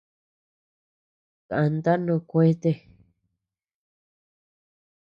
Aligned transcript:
Kanta 1.47 1.93
noo 2.05 2.21
kuete. 2.29 2.71